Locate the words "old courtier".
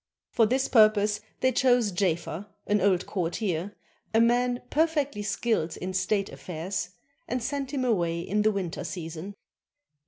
2.81-3.75